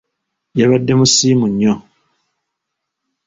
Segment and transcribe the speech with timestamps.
[0.59, 1.73] Yabadde musiimu nnyo.